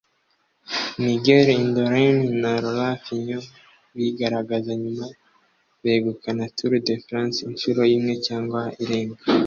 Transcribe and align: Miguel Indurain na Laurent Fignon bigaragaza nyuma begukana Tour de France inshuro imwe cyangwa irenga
Miguel 1.05 1.45
Indurain 1.61 2.17
na 2.41 2.51
Laurent 2.63 2.97
Fignon 3.05 3.45
bigaragaza 3.95 4.71
nyuma 4.81 5.05
begukana 5.81 6.43
Tour 6.57 6.73
de 6.87 6.95
France 7.05 7.37
inshuro 7.49 7.81
imwe 7.95 8.13
cyangwa 8.27 8.61
irenga 8.83 9.21